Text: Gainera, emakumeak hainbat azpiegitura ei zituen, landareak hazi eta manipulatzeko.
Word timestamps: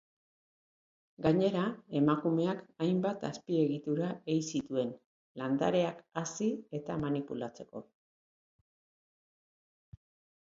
Gainera, 1.23 1.63
emakumeak 1.99 2.63
hainbat 2.85 3.25
azpiegitura 3.29 4.07
ei 4.35 4.39
zituen, 4.47 4.89
landareak 5.41 5.99
hazi 6.23 6.47
eta 6.79 6.95
manipulatzeko. 7.03 7.83